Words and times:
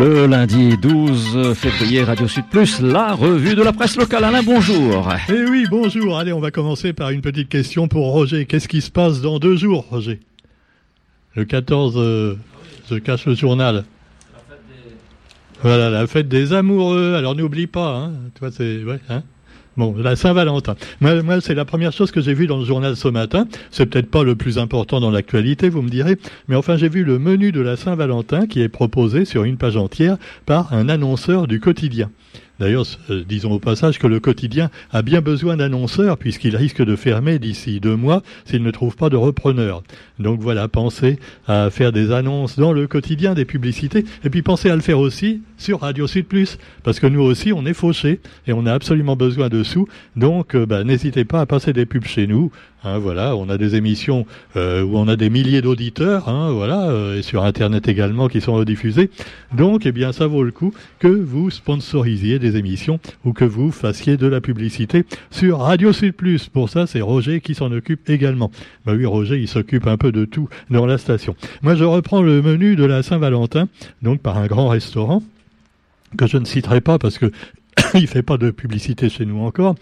Le 0.00 0.26
lundi 0.26 0.78
12 0.78 1.52
février, 1.52 2.02
Radio 2.02 2.26
Sud 2.26 2.44
Plus, 2.50 2.80
la 2.80 3.12
revue 3.12 3.54
de 3.54 3.62
la 3.62 3.74
presse 3.74 3.98
locale. 3.98 4.24
Alain, 4.24 4.42
bonjour. 4.42 5.06
Eh 5.28 5.44
oui, 5.50 5.66
bonjour. 5.68 6.18
Allez, 6.18 6.32
on 6.32 6.40
va 6.40 6.50
commencer 6.50 6.94
par 6.94 7.10
une 7.10 7.20
petite 7.20 7.50
question 7.50 7.86
pour 7.86 8.10
Roger. 8.10 8.46
Qu'est-ce 8.46 8.66
qui 8.66 8.80
se 8.80 8.90
passe 8.90 9.20
dans 9.20 9.38
deux 9.38 9.56
jours, 9.56 9.84
Roger? 9.90 10.18
Le 11.34 11.44
14, 11.44 11.96
euh, 11.98 12.38
je 12.90 12.94
cache 12.94 13.26
le 13.26 13.34
journal. 13.34 13.84
Voilà, 15.60 15.90
la 15.90 16.06
fête 16.06 16.28
des 16.28 16.54
amoureux. 16.54 17.12
Alors 17.14 17.34
n'oublie 17.34 17.66
pas, 17.66 17.94
hein. 17.94 18.12
Toi, 18.36 18.48
c'est 18.50 18.82
ouais, 18.82 19.00
hein? 19.10 19.22
Bon, 19.80 19.94
la 19.96 20.14
Saint-Valentin. 20.14 20.76
Moi, 21.00 21.22
moi 21.22 21.40
c'est 21.40 21.54
la 21.54 21.64
première 21.64 21.90
chose 21.90 22.10
que 22.10 22.20
j'ai 22.20 22.34
vue 22.34 22.46
dans 22.46 22.58
le 22.58 22.66
journal 22.66 22.96
ce 22.96 23.08
matin. 23.08 23.46
C'est 23.70 23.86
peut-être 23.86 24.10
pas 24.10 24.24
le 24.24 24.36
plus 24.36 24.58
important 24.58 25.00
dans 25.00 25.10
l'actualité, 25.10 25.70
vous 25.70 25.80
me 25.80 25.88
direz, 25.88 26.18
mais 26.48 26.54
enfin, 26.54 26.76
j'ai 26.76 26.90
vu 26.90 27.02
le 27.02 27.18
menu 27.18 27.50
de 27.50 27.62
la 27.62 27.78
Saint-Valentin 27.78 28.46
qui 28.46 28.60
est 28.60 28.68
proposé 28.68 29.24
sur 29.24 29.44
une 29.44 29.56
page 29.56 29.78
entière 29.78 30.18
par 30.44 30.74
un 30.74 30.90
annonceur 30.90 31.46
du 31.46 31.60
quotidien. 31.60 32.10
D'ailleurs, 32.60 32.84
disons 33.26 33.52
au 33.52 33.58
passage 33.58 33.98
que 33.98 34.06
le 34.06 34.20
quotidien 34.20 34.70
a 34.92 35.00
bien 35.00 35.22
besoin 35.22 35.56
d'annonceurs 35.56 36.18
puisqu'il 36.18 36.54
risque 36.56 36.84
de 36.84 36.94
fermer 36.94 37.38
d'ici 37.38 37.80
deux 37.80 37.96
mois 37.96 38.22
s'il 38.44 38.62
ne 38.62 38.70
trouve 38.70 38.96
pas 38.96 39.08
de 39.08 39.16
repreneur. 39.16 39.82
Donc 40.18 40.40
voilà, 40.40 40.68
pensez 40.68 41.18
à 41.48 41.70
faire 41.70 41.90
des 41.90 42.12
annonces 42.12 42.58
dans 42.58 42.74
le 42.74 42.86
quotidien, 42.86 43.32
des 43.32 43.46
publicités, 43.46 44.04
et 44.24 44.28
puis 44.28 44.42
pensez 44.42 44.68
à 44.68 44.76
le 44.76 44.82
faire 44.82 44.98
aussi 44.98 45.40
sur 45.56 45.80
Radio 45.80 46.06
Sud 46.06 46.26
Plus, 46.26 46.58
parce 46.82 47.00
que 47.00 47.06
nous 47.06 47.22
aussi 47.22 47.54
on 47.54 47.64
est 47.64 47.72
fauchés 47.72 48.20
et 48.46 48.52
on 48.52 48.66
a 48.66 48.74
absolument 48.74 49.16
besoin 49.16 49.48
de 49.48 49.62
sous. 49.62 49.88
Donc 50.16 50.54
euh, 50.54 50.66
bah, 50.66 50.84
n'hésitez 50.84 51.24
pas 51.24 51.40
à 51.40 51.46
passer 51.46 51.72
des 51.72 51.86
pubs 51.86 52.04
chez 52.04 52.26
nous. 52.26 52.52
Hein, 52.82 52.98
voilà, 52.98 53.36
on 53.36 53.50
a 53.50 53.58
des 53.58 53.74
émissions 53.74 54.26
euh, 54.56 54.82
où 54.82 54.96
on 54.96 55.06
a 55.06 55.16
des 55.16 55.28
milliers 55.28 55.60
d'auditeurs, 55.60 56.30
hein, 56.30 56.50
voilà, 56.50 56.88
euh, 56.88 57.18
et 57.18 57.22
sur 57.22 57.44
Internet 57.44 57.88
également 57.88 58.28
qui 58.28 58.40
sont 58.40 58.54
rediffusés. 58.54 59.10
Donc, 59.52 59.84
eh 59.84 59.92
bien, 59.92 60.12
ça 60.12 60.26
vaut 60.26 60.42
le 60.42 60.50
coup 60.50 60.72
que 60.98 61.08
vous 61.08 61.50
sponsorisiez 61.50 62.38
des 62.38 62.56
émissions 62.56 62.98
ou 63.24 63.34
que 63.34 63.44
vous 63.44 63.70
fassiez 63.70 64.16
de 64.16 64.26
la 64.26 64.40
publicité 64.40 65.04
sur 65.30 65.58
Radio 65.58 65.92
Sud 65.92 66.14
Plus. 66.14 66.48
Pour 66.48 66.70
ça, 66.70 66.86
c'est 66.86 67.02
Roger 67.02 67.42
qui 67.42 67.54
s'en 67.54 67.70
occupe 67.70 68.08
également. 68.08 68.50
Bah 68.86 68.92
oui, 68.96 69.04
Roger, 69.04 69.38
il 69.38 69.48
s'occupe 69.48 69.86
un 69.86 69.98
peu 69.98 70.10
de 70.10 70.24
tout 70.24 70.48
dans 70.70 70.86
la 70.86 70.96
station. 70.96 71.36
Moi, 71.60 71.74
je 71.74 71.84
reprends 71.84 72.22
le 72.22 72.40
menu 72.40 72.76
de 72.76 72.84
la 72.84 73.02
Saint-Valentin, 73.02 73.68
donc 74.00 74.20
par 74.20 74.38
un 74.38 74.46
grand 74.46 74.68
restaurant 74.68 75.22
que 76.16 76.26
je 76.26 76.38
ne 76.38 76.46
citerai 76.46 76.80
pas 76.80 76.98
parce 76.98 77.18
que 77.18 77.30
il 77.94 78.06
fait 78.06 78.22
pas 78.22 78.36
de 78.36 78.50
publicité 78.50 79.08
chez 79.08 79.26
nous 79.26 79.40
encore. 79.40 79.74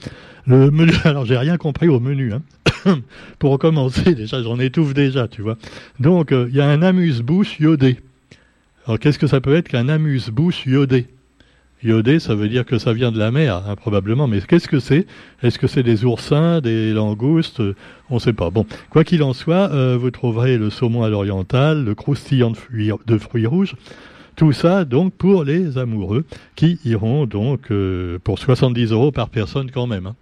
Le 0.47 0.71
menu, 0.71 0.93
alors 1.05 1.27
j'ai 1.27 1.37
rien 1.37 1.57
compris 1.57 1.89
au 1.89 2.01
menu. 2.01 2.33
Hein. 2.33 2.43
pour 3.39 3.53
recommencer, 3.53 4.15
déjà, 4.15 4.43
j'en 4.43 4.59
étouffe 4.59 4.95
déjà, 4.95 5.29
tu 5.29 5.43
vois. 5.43 5.57
Donc, 6.01 6.33
euh, 6.33 6.47
il 6.51 6.57
y 6.57 6.61
a 6.61 6.69
un 6.69 6.83
amuse-bouche 6.83 7.59
iodé. 7.61 7.99
Alors, 8.87 8.99
qu'est-ce 8.99 9.19
que 9.19 9.27
ça 9.27 9.41
peut 9.41 9.55
être 9.55 9.69
qu'un 9.69 9.89
amuse-bouche 9.89 10.67
iodé? 10.67 11.07
Iodé, 11.83 12.19
ça 12.19 12.35
veut 12.35 12.49
dire 12.49 12.65
que 12.65 12.79
ça 12.79 12.93
vient 12.93 13.13
de 13.13 13.19
la 13.19 13.31
mer, 13.31 13.63
hein, 13.69 13.77
probablement. 13.77 14.27
Mais 14.27 14.41
qu'est-ce 14.41 14.67
que 14.67 14.81
c'est? 14.81 15.07
Est-ce 15.43 15.61
que 15.61 15.69
c'est 15.69 15.85
des 15.85 16.05
oursins, 16.05 16.61
des 16.61 16.93
langoustes? 16.93 17.63
On 18.11 18.15
ne 18.15 18.21
sait 18.21 18.33
pas. 18.33 18.51
Bon, 18.51 18.67
quoi 18.91 19.05
qu'il 19.05 19.23
en 19.23 19.33
soit, 19.33 19.71
euh, 19.71 19.97
vous 19.97 20.11
trouverez 20.11 20.59
le 20.59 20.71
saumon 20.71 21.05
à 21.05 21.09
l'oriental, 21.09 21.85
le 21.85 21.95
croustillant 21.95 22.51
de 22.51 22.57
fruits, 22.57 22.91
de 23.07 23.19
fruits 23.19 23.47
rouges. 23.47 23.77
Tout 24.35 24.53
ça, 24.53 24.85
donc, 24.85 25.15
pour 25.15 25.45
les 25.45 25.79
amoureux, 25.79 26.25
qui 26.57 26.81
iront, 26.85 27.27
donc, 27.27 27.71
euh, 27.71 28.19
pour 28.23 28.39
70 28.39 28.91
euros 28.91 29.13
par 29.13 29.29
personne 29.29 29.71
quand 29.71 29.87
même. 29.87 30.07
Hein. 30.07 30.17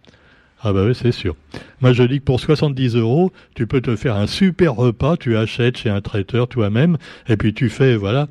Ah 0.62 0.72
bah 0.72 0.84
oui, 0.86 0.94
c'est 0.94 1.12
sûr. 1.12 1.36
Moi, 1.80 1.92
je 1.92 2.02
dis 2.02 2.18
que 2.18 2.24
pour 2.24 2.40
70 2.40 2.96
euros, 2.96 3.30
tu 3.54 3.66
peux 3.66 3.82
te 3.82 3.94
faire 3.94 4.16
un 4.16 4.26
super 4.26 4.74
repas, 4.74 5.16
tu 5.16 5.36
achètes 5.36 5.76
chez 5.76 5.90
un 5.90 6.00
traiteur 6.00 6.48
toi-même, 6.48 6.96
et 7.28 7.36
puis 7.36 7.52
tu 7.52 7.68
fais, 7.68 7.94
voilà, 7.94 8.26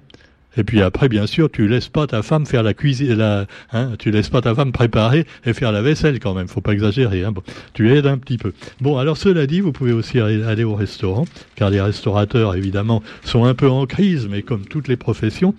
et 0.57 0.63
puis 0.63 0.81
après, 0.81 1.09
bien 1.09 1.27
sûr, 1.27 1.49
tu 1.49 1.67
laisses 1.67 1.89
pas 1.89 2.07
ta 2.07 2.21
femme 2.21 2.45
faire 2.45 2.63
la 2.63 2.73
cuisine, 2.73 3.13
la, 3.13 3.45
hein, 3.71 3.91
tu 3.99 4.11
laisses 4.11 4.29
pas 4.29 4.41
ta 4.41 4.55
femme 4.55 4.71
préparer 4.71 5.25
et 5.45 5.53
faire 5.53 5.71
la 5.71 5.81
vaisselle 5.81 6.19
quand 6.19 6.33
même. 6.33 6.47
Faut 6.47 6.61
pas 6.61 6.73
exagérer. 6.73 7.23
Hein. 7.23 7.31
Bon, 7.31 7.41
tu 7.73 7.91
aides 7.93 8.07
un 8.07 8.17
petit 8.17 8.38
peu. 8.38 8.53
Bon, 8.81 8.97
alors 8.97 9.17
cela 9.17 9.47
dit, 9.47 9.61
vous 9.61 9.71
pouvez 9.71 9.91
aussi 9.91 10.19
aller 10.19 10.63
au 10.63 10.75
restaurant, 10.75 11.25
car 11.55 11.69
les 11.69 11.81
restaurateurs, 11.81 12.55
évidemment, 12.55 13.03
sont 13.23 13.45
un 13.45 13.53
peu 13.53 13.69
en 13.69 13.85
crise, 13.85 14.27
mais 14.29 14.41
comme 14.41 14.66
toutes 14.66 14.88
les 14.88 14.97
professions. 14.97 15.53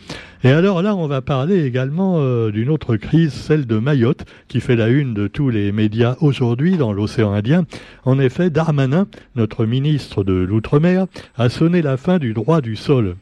Et 0.44 0.50
alors 0.50 0.82
là, 0.82 0.94
on 0.94 1.06
va 1.06 1.22
parler 1.22 1.64
également 1.64 2.16
euh, 2.18 2.50
d'une 2.50 2.70
autre 2.70 2.96
crise, 2.96 3.32
celle 3.32 3.66
de 3.66 3.78
Mayotte, 3.78 4.24
qui 4.48 4.60
fait 4.60 4.76
la 4.76 4.88
une 4.88 5.14
de 5.14 5.26
tous 5.26 5.50
les 5.50 5.72
médias 5.72 6.16
aujourd'hui 6.20 6.76
dans 6.76 6.92
l'océan 6.92 7.32
Indien. 7.32 7.64
En 8.04 8.18
effet, 8.18 8.50
Darmanin, 8.50 9.08
notre 9.34 9.66
ministre 9.66 10.24
de 10.24 10.34
l'Outre-mer, 10.34 11.06
a 11.36 11.48
sonné 11.48 11.82
la 11.82 11.96
fin 11.96 12.18
du 12.18 12.32
droit 12.32 12.60
du 12.60 12.76
sol. 12.76 13.16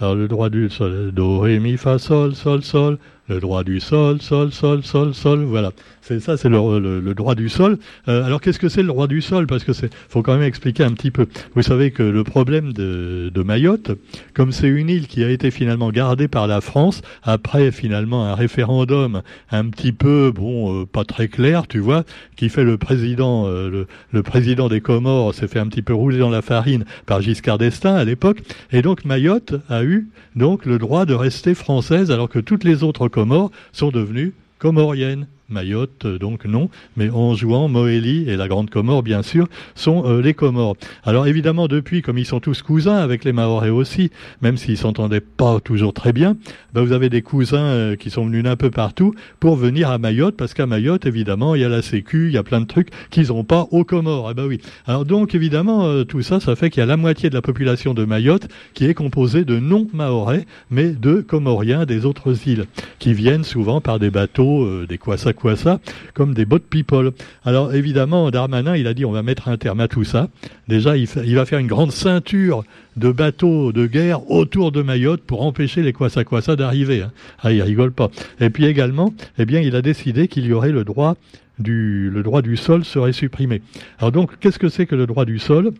Alors 0.00 0.16
le 0.16 0.26
droit 0.26 0.50
du 0.50 0.68
sol, 0.70 1.12
do, 1.12 1.38
ré, 1.38 1.60
mi, 1.60 1.76
fa, 1.76 1.98
sol, 1.98 2.34
sol, 2.34 2.62
sol, 2.64 2.98
le 3.28 3.40
droit 3.40 3.64
du 3.64 3.80
sol, 3.80 4.20
sol, 4.20 4.52
sol, 4.52 4.82
sol, 4.82 5.14
sol, 5.14 5.44
voilà. 5.44 5.72
C'est 6.06 6.20
ça, 6.20 6.36
c'est 6.36 6.50
le, 6.50 7.00
le, 7.00 7.14
droit 7.14 7.34
du 7.34 7.48
sol. 7.48 7.78
Euh, 8.08 8.22
alors 8.24 8.42
qu'est-ce 8.42 8.58
que 8.58 8.68
c'est 8.68 8.82
le 8.82 8.88
droit 8.88 9.06
du 9.06 9.22
sol? 9.22 9.46
Parce 9.46 9.64
que 9.64 9.72
c'est, 9.72 9.90
faut 10.10 10.20
quand 10.20 10.34
même 10.34 10.42
expliquer 10.42 10.84
un 10.84 10.92
petit 10.92 11.10
peu. 11.10 11.26
Vous 11.54 11.62
savez 11.62 11.92
que 11.92 12.02
le 12.02 12.24
problème 12.24 12.74
de, 12.74 13.30
de 13.32 13.42
Mayotte, 13.42 13.92
comme 14.34 14.52
c'est 14.52 14.68
une 14.68 14.90
île 14.90 15.06
qui 15.06 15.24
a 15.24 15.30
été 15.30 15.50
finalement 15.50 15.90
gardée 15.90 16.28
par 16.28 16.46
la 16.46 16.60
France 16.60 17.00
après 17.22 17.72
finalement 17.72 18.26
un 18.26 18.34
référendum 18.34 19.22
un 19.50 19.64
petit 19.70 19.92
peu, 19.92 20.30
bon, 20.30 20.82
euh, 20.82 20.84
pas 20.84 21.04
très 21.04 21.28
clair, 21.28 21.66
tu 21.66 21.78
vois, 21.78 22.04
qui 22.36 22.50
fait 22.50 22.64
le 22.64 22.76
président, 22.76 23.46
euh, 23.46 23.70
le, 23.70 23.86
le, 24.12 24.22
président 24.22 24.68
des 24.68 24.82
Comores 24.82 25.34
s'est 25.34 25.48
fait 25.48 25.58
un 25.58 25.68
petit 25.68 25.80
peu 25.80 25.94
rouler 25.94 26.18
dans 26.18 26.28
la 26.28 26.42
farine 26.42 26.84
par 27.06 27.22
Giscard 27.22 27.56
d'Estaing 27.56 27.94
à 27.94 28.04
l'époque, 28.04 28.42
et 28.72 28.82
donc 28.82 29.06
Mayotte 29.06 29.54
a 29.70 29.84
eu 29.84 30.08
donc 30.36 30.66
le 30.66 30.78
droit 30.78 31.06
de 31.06 31.14
rester 31.14 31.54
française 31.54 32.10
alors 32.10 32.28
que 32.28 32.40
toutes 32.40 32.64
les 32.64 32.82
autres 32.82 33.08
Comores 33.14 33.52
sont 33.72 33.92
devenues 33.92 34.34
comoriennes. 34.58 35.28
Mayotte, 35.48 36.06
euh, 36.06 36.18
donc 36.18 36.46
non, 36.46 36.70
mais 36.96 37.10
en 37.10 37.34
jouant 37.34 37.68
Moélie 37.68 38.28
et 38.28 38.36
la 38.36 38.48
Grande 38.48 38.70
Comore, 38.70 39.02
bien 39.02 39.22
sûr, 39.22 39.46
sont 39.74 40.04
euh, 40.06 40.22
les 40.22 40.34
Comores. 40.34 40.76
Alors 41.04 41.26
évidemment, 41.26 41.68
depuis, 41.68 42.02
comme 42.02 42.18
ils 42.18 42.24
sont 42.24 42.40
tous 42.40 42.62
cousins 42.62 42.96
avec 42.96 43.24
les 43.24 43.32
Maorais 43.32 43.70
aussi, 43.70 44.10
même 44.40 44.56
s'ils 44.56 44.78
s'entendaient 44.78 45.20
pas 45.20 45.60
toujours 45.60 45.92
très 45.92 46.12
bien, 46.12 46.36
ben, 46.72 46.82
vous 46.82 46.92
avez 46.92 47.10
des 47.10 47.22
cousins 47.22 47.58
euh, 47.58 47.96
qui 47.96 48.10
sont 48.10 48.26
venus 48.26 48.42
d'un 48.42 48.56
peu 48.56 48.70
partout 48.70 49.14
pour 49.38 49.56
venir 49.56 49.90
à 49.90 49.98
Mayotte, 49.98 50.36
parce 50.36 50.54
qu'à 50.54 50.66
Mayotte, 50.66 51.04
évidemment, 51.06 51.54
il 51.54 51.60
y 51.60 51.64
a 51.64 51.68
la 51.68 51.82
Sécu, 51.82 52.28
il 52.28 52.32
y 52.32 52.38
a 52.38 52.42
plein 52.42 52.60
de 52.60 52.66
trucs 52.66 52.88
qu'ils 53.10 53.28
n'ont 53.28 53.44
pas 53.44 53.66
aux 53.70 53.84
Comores. 53.84 54.30
Eh 54.30 54.34
ben 54.34 54.46
oui. 54.46 54.60
Alors 54.86 55.04
donc, 55.04 55.34
évidemment, 55.34 56.04
tout 56.04 56.22
ça, 56.22 56.40
ça 56.40 56.56
fait 56.56 56.70
qu'il 56.70 56.80
y 56.80 56.82
a 56.82 56.86
la 56.86 56.96
moitié 56.96 57.28
de 57.28 57.34
la 57.34 57.42
population 57.42 57.92
de 57.92 58.04
Mayotte 58.04 58.48
qui 58.72 58.86
est 58.86 58.94
composée 58.94 59.44
de 59.44 59.58
non-Maorais, 59.58 60.46
mais 60.70 60.90
de 60.90 61.20
Comoriens 61.20 61.84
des 61.84 62.06
autres 62.06 62.48
îles, 62.48 62.66
qui 62.98 63.12
viennent 63.12 63.44
souvent 63.44 63.80
par 63.80 63.98
des 63.98 64.10
bateaux, 64.10 64.86
des 64.86 64.98
Kwasa 64.98 65.33
quoi 65.34 65.56
ça, 65.56 65.80
comme 66.14 66.34
des 66.34 66.44
boat 66.44 66.60
people. 66.70 67.12
Alors 67.44 67.74
évidemment, 67.74 68.30
Darmanin, 68.30 68.76
il 68.76 68.86
a 68.86 68.94
dit 68.94 69.04
on 69.04 69.12
va 69.12 69.22
mettre 69.22 69.48
un 69.48 69.56
terme 69.56 69.80
à 69.80 69.88
tout 69.88 70.04
ça. 70.04 70.28
Déjà, 70.68 70.96
il, 70.96 71.06
va 71.06 71.44
faire 71.44 71.58
une 71.58 71.66
grande 71.66 71.92
ceinture 71.92 72.64
de 72.96 73.10
bateaux 73.10 73.72
de 73.72 73.86
guerre 73.86 74.30
autour 74.30 74.72
de 74.72 74.82
Mayotte 74.82 75.22
pour 75.22 75.42
empêcher 75.42 75.82
les 75.82 75.92
Kwasa 75.92 76.24
Kwasa 76.24 76.56
d'arriver. 76.56 77.02
Hein. 77.02 77.12
Ah, 77.42 77.52
il 77.52 77.62
rigole 77.62 77.92
pas. 77.92 78.10
Et 78.40 78.50
puis 78.50 78.64
également, 78.64 79.12
eh 79.38 79.44
bien, 79.44 79.60
il 79.60 79.76
a 79.76 79.82
décidé 79.82 80.28
qu'il 80.28 80.46
y 80.46 80.52
aurait 80.52 80.72
le 80.72 80.84
droit 80.84 81.16
du, 81.58 82.10
le 82.10 82.22
droit 82.22 82.42
du 82.42 82.56
sol 82.56 82.84
serait 82.84 83.12
supprimé. 83.12 83.62
Alors 83.98 84.12
donc, 84.12 84.38
qu'est-ce 84.40 84.58
que 84.58 84.68
c'est 84.68 84.86
que 84.86 84.94
le 84.94 85.06
droit 85.06 85.24
du 85.24 85.38
sol? 85.38 85.72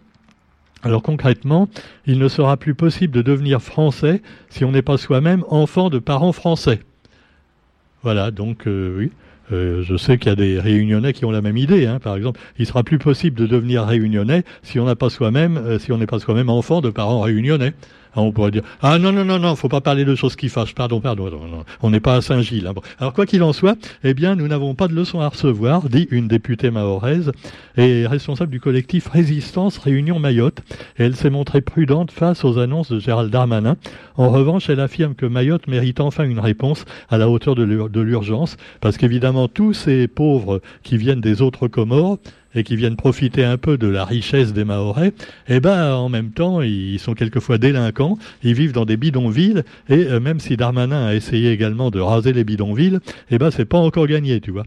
Alors 0.83 1.03
concrètement, 1.03 1.69
il 2.07 2.19
ne 2.19 2.29
sera 2.29 2.59
plus 2.59 2.75
possible 2.75 3.15
de 3.15 3.23
devenir 3.23 3.63
français 3.63 4.21
si 4.51 4.65
on 4.65 4.73
n'est 4.73 4.83
pas 4.83 4.99
soi-même 4.99 5.43
enfant 5.49 5.89
de 5.89 5.99
parents 5.99 6.33
français. 6.33 6.81
Voilà, 8.03 8.31
donc 8.31 8.67
euh, 8.67 8.95
oui. 8.99 9.11
Euh, 9.53 9.83
je 9.83 9.97
sais 9.97 10.19
qu'il 10.19 10.29
y 10.29 10.33
a 10.33 10.37
des 10.37 10.59
réunionnais 10.59 11.13
qui 11.13 11.25
ont 11.25 11.31
la 11.31 11.43
même 11.43 11.57
idée. 11.57 11.87
Hein. 11.87 11.99
Par 11.99 12.17
exemple, 12.17 12.41
il 12.59 12.67
sera 12.67 12.83
plus 12.83 12.99
possible 12.99 13.39
de 13.39 13.47
devenir 13.47 13.85
réunionnais 13.85 14.45
si 14.63 14.79
on 14.81 14.85
n'a 14.85 14.97
pas 14.97 15.11
soi-même, 15.11 15.57
euh, 15.57 15.79
si 15.79 15.93
on 15.93 15.99
n'est 15.99 16.07
pas 16.07 16.19
soi-même 16.19 16.49
enfant 16.49 16.81
de 16.81 16.91
parents 16.91 17.21
réunionnais. 17.21 17.75
Ah, 18.17 18.21
on 18.21 18.33
pourrait 18.33 18.51
dire 18.51 18.63
ah 18.81 18.99
non 18.99 19.13
non 19.13 19.25
non 19.25 19.39
non, 19.39 19.57
faut 19.57 19.69
pas 19.69 19.81
parler 19.81 20.05
de 20.05 20.15
choses 20.15 20.37
qui 20.37 20.49
fâchent. 20.49 20.75
Pardon 20.75 21.01
pardon. 21.01 21.31
On 21.83 21.91
n'est 21.91 22.01
pas 22.01 22.17
à 22.17 22.21
Saint-Gilles. 22.23 22.67
Hein. 22.67 22.75
Alors 22.99 23.13
quoi 23.13 23.27
qu'il 23.27 23.43
en 23.43 23.53
soit, 23.53 23.77
eh 24.05 24.15
bien 24.15 24.37
nous 24.37 24.49
n'avons 24.49 24.75
pas 24.75 24.89
de 24.89 24.95
leçon 24.95 25.21
à 25.21 25.29
recevoir, 25.29 25.89
dit 25.89 26.07
une 26.11 26.29
députée 26.29 26.71
mahoraise 26.71 27.33
et 27.77 28.07
responsable 28.07 28.51
du 28.51 28.61
collectif 28.61 29.09
Résistance 29.09 29.79
Réunion 29.79 30.19
Mayotte. 30.19 30.63
Elle 30.97 31.17
s'est 31.17 31.31
montrée 31.31 31.61
prudente 31.61 32.11
face 32.11 32.45
aux 32.45 32.59
annonces 32.59 32.91
de 32.91 32.99
Gérald 32.99 33.31
Darmanin. 33.31 33.77
En 34.17 34.31
revanche, 34.31 34.71
elle 34.71 34.81
affirme 34.81 35.15
que 35.15 35.27
Mayotte 35.27 35.67
mérite 35.67 36.01
enfin 36.01 36.25
une 36.25 36.39
réponse 36.39 36.85
à 37.09 37.19
la 37.19 37.29
hauteur 37.29 37.55
de 37.55 38.01
l'urgence, 38.01 38.57
parce 38.81 38.97
qu'évidemment 38.97 39.49
tous 39.49 39.73
ces 39.73 40.07
pauvres 40.07 40.61
qui 40.83 40.97
viennent 40.97 41.21
des 41.21 41.43
autres 41.43 41.69
Comores 41.69 42.19
et 42.55 42.65
qui 42.65 42.77
viennent 42.77 42.97
profiter 42.97 43.45
un 43.45 43.57
peu 43.57 43.79
de 43.79 43.87
la 43.87 44.05
richesse 44.05 44.53
des 44.53 44.65
Mahorais, 44.65 45.13
eh 45.49 45.61
ben 45.61 45.95
en 45.95 46.09
même 46.09 46.31
temps 46.31 46.61
ils 46.63 46.99
sont 46.99 47.15
quelquefois 47.15 47.59
délinquants, 47.59 48.19
ils 48.43 48.55
vivent 48.55 48.73
dans 48.73 48.85
des 48.85 48.97
bidonvilles 48.97 49.63
et 49.89 50.07
euh, 50.07 50.21
même 50.21 50.41
si 50.41 50.57
Darmanin 50.57 51.07
a 51.07 51.15
essayé 51.15 51.53
également 51.53 51.91
de 51.91 52.01
raser 52.01 52.33
les 52.33 52.45
bidonvilles, 52.45 53.01
eh 53.31 53.39
ben 53.39 53.51
c'est 53.51 53.65
pas 53.65 53.79
encore 53.79 54.07
gagné, 54.07 54.41
tu 54.41 54.51
vois. 54.51 54.65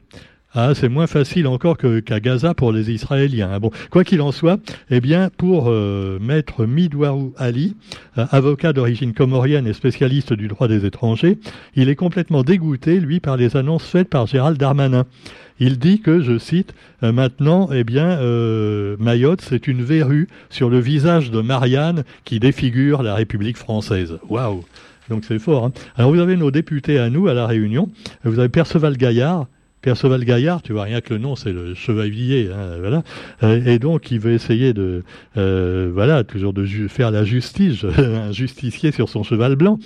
Ah, 0.54 0.74
c'est 0.74 0.88
moins 0.88 1.08
facile 1.08 1.46
encore 1.46 1.78
qu'à 1.78 2.20
Gaza 2.22 2.54
pour 2.54 2.72
les 2.72 2.90
Israéliens. 2.90 3.60
Bon, 3.60 3.70
quoi 3.90 4.06
qu'il 4.06 4.22
en 4.22 4.32
soit, 4.32 4.60
eh 4.90 5.02
bien, 5.02 5.30
pour 5.36 5.66
euh, 5.68 6.20
maître 6.22 6.66
Midwarou 6.66 7.34
Ali, 7.38 7.76
euh, 8.18 8.26
avocat 8.32 8.72
d'origine 8.72 9.14
comorienne 9.14 9.68
et 9.68 9.74
spécialiste 9.74 10.32
du 10.32 10.48
droit 10.48 10.70
des 10.70 10.86
étrangers, 10.86 11.38
il 11.76 11.90
est 11.90 11.96
complètement 11.96 12.44
dégoûté, 12.44 13.02
lui, 13.02 13.20
par 13.20 13.36
les 13.36 13.58
annonces 13.58 13.86
faites 13.86 14.10
par 14.10 14.26
Gérald 14.26 14.58
Darmanin. 14.58 15.06
Il 15.60 15.80
dit 15.80 16.00
que, 16.00 16.22
je 16.22 16.38
cite, 16.38 16.74
euh, 17.04 17.12
maintenant, 17.12 17.70
eh 17.74 17.84
bien, 17.84 18.18
Mayotte, 19.00 19.42
c'est 19.42 19.68
une 19.68 19.84
verrue 19.84 20.30
sur 20.50 20.70
le 20.70 20.80
visage 20.80 21.30
de 21.30 21.42
Marianne 21.42 22.06
qui 22.24 22.40
défigure 22.40 23.04
la 23.04 23.16
République 23.16 23.58
française. 23.58 24.18
Waouh 24.30 24.64
Donc 25.10 25.26
c'est 25.28 25.40
fort. 25.40 25.66
Hein 25.66 25.72
Alors 25.98 26.12
vous 26.12 26.20
avez 26.20 26.38
nos 26.38 26.52
députés 26.52 27.00
à 27.00 27.10
nous, 27.10 27.28
à 27.28 27.34
la 27.34 27.48
Réunion. 27.48 27.90
Vous 28.24 28.40
avez 28.40 28.50
Perceval 28.50 28.96
Gaillard, 28.96 29.48
Perceval 29.81 30.25
Gaillard, 30.25 30.63
tu 30.63 30.74
vois 30.74 30.83
rien 30.83 31.01
que 31.01 31.13
le 31.13 31.19
nom, 31.19 31.35
c'est 31.35 31.53
le 31.53 31.75
chevalier, 31.75 32.50
hein, 32.51 32.77
voilà. 32.79 33.03
Euh, 33.44 33.63
et 33.63 33.77
donc 33.77 34.09
il 34.09 34.19
veut 34.19 34.33
essayer 34.33 34.74
de, 34.74 35.03
euh, 35.38 35.91
voilà, 35.94 36.24
toujours 36.24 36.51
de 36.51 36.65
faire 36.88 37.12
la 37.12 37.24
justice, 37.24 37.85
un 37.97 38.31
justicier 38.31 38.91
sur 38.91 39.07
son 39.07 39.21
cheval 39.21 39.56
blanc. 39.56 39.77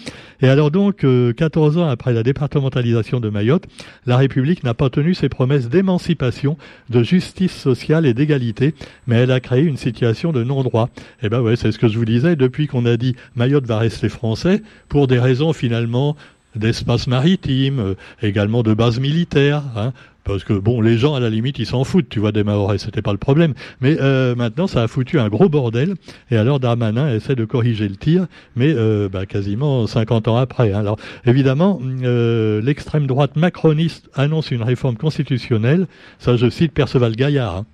Et 0.41 0.47
alors 0.47 0.71
donc, 0.71 1.05
14 1.35 1.77
euh, 1.77 1.81
ans 1.81 1.89
après 1.89 2.13
la 2.13 2.23
départementalisation 2.23 3.19
de 3.19 3.29
Mayotte, 3.29 3.65
la 4.05 4.15
République 4.15 4.63
n'a 4.63 4.73
pas 4.73 4.89
tenu 4.89 5.13
ses 5.13 5.27
promesses 5.27 5.67
d'émancipation, 5.67 6.57
de 6.89 7.03
justice 7.03 7.55
sociale 7.55 8.05
et 8.05 8.13
d'égalité, 8.13 8.73
mais 9.07 9.17
elle 9.17 9.31
a 9.31 9.41
créé 9.41 9.61
une 9.61 9.77
situation 9.77 10.31
de 10.31 10.43
non-droit. 10.43 10.89
Et 11.21 11.25
eh 11.25 11.29
ben 11.29 11.41
ouais, 11.41 11.57
c'est 11.57 11.73
ce 11.73 11.77
que 11.77 11.89
je 11.89 11.97
vous 11.97 12.05
disais. 12.05 12.37
Depuis 12.37 12.67
qu'on 12.67 12.85
a 12.85 12.95
dit 12.95 13.15
Mayotte 13.35 13.65
va 13.65 13.77
rester 13.77 14.07
français, 14.07 14.61
pour 14.87 15.07
des 15.07 15.19
raisons 15.19 15.51
finalement 15.51 16.15
d'espace 16.55 17.07
maritime, 17.07 17.79
euh, 17.79 17.93
également 18.21 18.63
de 18.63 18.73
bases 18.73 18.99
militaires. 18.99 19.63
Hein, 19.75 19.93
parce 20.23 20.43
que 20.43 20.53
bon, 20.53 20.81
les 20.81 20.97
gens 20.97 21.15
à 21.15 21.19
la 21.19 21.29
limite 21.29 21.57
ils 21.57 21.65
s'en 21.65 21.83
foutent, 21.83 22.09
tu 22.09 22.19
vois, 22.19 22.31
des 22.31 22.43
Maoris, 22.43 22.83
c'était 22.83 23.01
pas 23.01 23.11
le 23.11 23.17
problème. 23.17 23.53
Mais 23.81 23.97
euh, 23.99 24.35
maintenant, 24.35 24.67
ça 24.67 24.83
a 24.83 24.87
foutu 24.87 25.19
un 25.19 25.29
gros 25.29 25.49
bordel. 25.49 25.95
Et 26.29 26.37
alors 26.37 26.59
Darmanin 26.59 27.13
essaie 27.13 27.35
de 27.35 27.45
corriger 27.45 27.89
le 27.89 27.95
tir, 27.95 28.27
mais 28.55 28.71
euh, 28.75 29.09
bah, 29.09 29.25
quasiment 29.25 29.87
50 29.87 30.27
ans 30.27 30.37
après. 30.37 30.73
Hein. 30.73 30.79
Alors 30.79 30.97
évidemment, 31.25 31.81
l'extrême 31.83 33.07
droite 33.07 33.35
macroniste 33.35 34.09
annonce 34.13 34.51
une 34.51 34.63
réforme 34.63 34.95
constitutionnelle. 34.95 35.87
Ça, 36.19 36.35
je 36.37 36.49
cite 36.49 36.71
Perceval 36.71 37.15
Gaillard. 37.15 37.57
Hein 37.57 37.65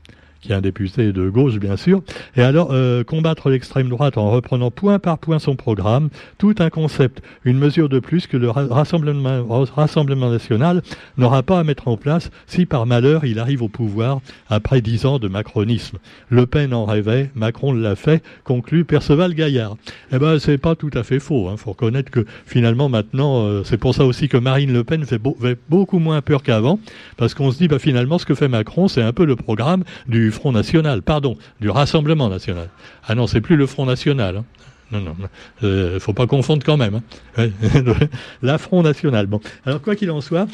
qui 0.41 0.51
est 0.51 0.55
un 0.55 0.61
député 0.61 1.11
de 1.11 1.29
gauche 1.29 1.57
bien 1.57 1.77
sûr, 1.77 2.01
et 2.35 2.41
alors 2.41 2.69
euh, 2.71 3.03
combattre 3.03 3.49
l'extrême 3.49 3.89
droite 3.89 4.17
en 4.17 4.29
reprenant 4.31 4.71
point 4.71 4.99
par 4.99 5.17
point 5.17 5.39
son 5.39 5.55
programme, 5.55 6.09
tout 6.37 6.55
un 6.59 6.69
concept, 6.69 7.21
une 7.43 7.57
mesure 7.57 7.89
de 7.89 7.99
plus 7.99 8.27
que 8.27 8.37
le 8.37 8.49
Rassemblement, 8.49 10.29
national 10.29 10.81
n'aura 11.17 11.43
pas 11.43 11.59
à 11.59 11.63
mettre 11.63 11.87
en 11.87 11.97
place 11.97 12.29
si 12.45 12.65
par 12.65 12.85
malheur 12.85 13.25
il 13.25 13.39
arrive 13.39 13.61
au 13.61 13.67
pouvoir 13.67 14.19
après 14.49 14.81
dix 14.81 15.05
ans 15.05 15.19
de 15.19 15.27
macronisme. 15.27 15.97
Le 16.29 16.45
Pen 16.45 16.73
en 16.73 16.85
rêvait, 16.85 17.29
Macron 17.35 17.73
l'a 17.73 17.95
fait, 17.95 18.23
conclut 18.43 18.85
Perceval 18.85 19.33
Gaillard. 19.33 19.77
Eh 20.11 20.19
ben 20.19 20.39
c'est 20.39 20.57
pas 20.57 20.75
tout 20.75 20.91
à 20.93 21.03
fait 21.03 21.19
faux, 21.19 21.47
il 21.47 21.53
hein. 21.53 21.57
faut 21.57 21.71
reconnaître 21.71 22.11
que 22.11 22.25
finalement 22.45 22.89
maintenant, 22.89 23.45
euh, 23.45 23.63
c'est 23.63 23.77
pour 23.77 23.93
ça 23.93 24.05
aussi 24.05 24.27
que 24.27 24.37
Marine 24.37 24.73
Le 24.73 24.83
Pen 24.83 25.05
fait, 25.05 25.21
fait 25.41 25.57
beaucoup 25.69 25.99
moins 25.99 26.21
peur 26.21 26.43
qu'avant, 26.43 26.79
parce 27.17 27.33
qu'on 27.33 27.51
se 27.51 27.57
dit 27.57 27.67
bah 27.67 27.79
finalement 27.79 28.17
ce 28.17 28.25
que 28.25 28.35
fait 28.35 28.47
Macron 28.47 28.87
c'est 28.87 29.01
un 29.01 29.13
peu 29.13 29.25
le 29.25 29.35
programme 29.35 29.83
du 30.07 30.26
Front 30.31 30.51
National, 30.51 31.01
pardon, 31.01 31.37
du 31.59 31.69
Rassemblement 31.69 32.29
National. 32.29 32.69
Ah 33.07 33.15
non, 33.15 33.27
c'est 33.27 33.41
plus 33.41 33.55
le 33.55 33.65
Front 33.65 33.85
National. 33.85 34.37
Hein. 34.37 34.45
Non, 34.91 35.01
non, 35.01 35.15
il 35.61 35.67
euh, 35.67 35.99
faut 35.99 36.13
pas 36.13 36.27
confondre 36.27 36.63
quand 36.65 36.77
même. 36.77 37.01
Hein. 37.37 37.49
La 38.41 38.57
Front 38.57 38.83
National. 38.83 39.25
Bon, 39.25 39.41
alors 39.65 39.81
quoi 39.81 39.95
qu'il 39.95 40.09
en 40.11 40.21
soit, 40.21 40.47